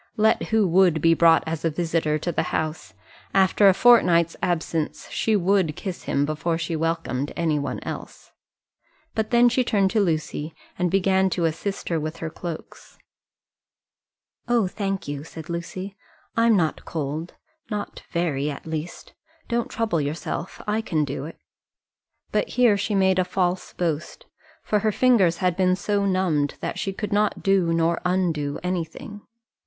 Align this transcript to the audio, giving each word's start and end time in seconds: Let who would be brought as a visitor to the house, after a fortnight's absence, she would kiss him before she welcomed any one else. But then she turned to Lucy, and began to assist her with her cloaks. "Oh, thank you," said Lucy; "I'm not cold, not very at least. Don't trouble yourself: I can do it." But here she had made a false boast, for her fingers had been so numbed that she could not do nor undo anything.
Let 0.17 0.47
who 0.47 0.67
would 0.67 0.99
be 0.99 1.13
brought 1.13 1.43
as 1.45 1.63
a 1.63 1.69
visitor 1.69 2.17
to 2.17 2.31
the 2.31 2.41
house, 2.49 2.95
after 3.35 3.69
a 3.69 3.73
fortnight's 3.75 4.35
absence, 4.41 5.07
she 5.11 5.35
would 5.35 5.75
kiss 5.75 6.05
him 6.05 6.25
before 6.25 6.57
she 6.57 6.75
welcomed 6.75 7.31
any 7.35 7.59
one 7.59 7.79
else. 7.81 8.31
But 9.13 9.29
then 9.29 9.47
she 9.47 9.63
turned 9.63 9.91
to 9.91 9.99
Lucy, 9.99 10.55
and 10.79 10.89
began 10.89 11.29
to 11.29 11.45
assist 11.45 11.89
her 11.89 11.99
with 11.99 12.17
her 12.17 12.31
cloaks. 12.31 12.97
"Oh, 14.47 14.65
thank 14.65 15.07
you," 15.07 15.23
said 15.23 15.51
Lucy; 15.51 15.95
"I'm 16.35 16.57
not 16.57 16.83
cold, 16.83 17.35
not 17.69 18.01
very 18.11 18.49
at 18.49 18.65
least. 18.65 19.13
Don't 19.49 19.69
trouble 19.69 20.01
yourself: 20.01 20.59
I 20.65 20.81
can 20.81 21.05
do 21.05 21.25
it." 21.25 21.37
But 22.31 22.47
here 22.49 22.75
she 22.75 22.93
had 22.93 22.99
made 22.99 23.19
a 23.19 23.23
false 23.23 23.71
boast, 23.73 24.25
for 24.63 24.79
her 24.79 24.91
fingers 24.91 25.37
had 25.37 25.55
been 25.55 25.75
so 25.75 26.07
numbed 26.07 26.55
that 26.59 26.79
she 26.79 26.91
could 26.91 27.13
not 27.13 27.43
do 27.43 27.71
nor 27.71 28.01
undo 28.03 28.57
anything. 28.63 29.21